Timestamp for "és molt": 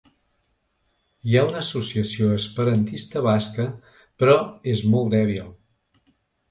4.77-5.17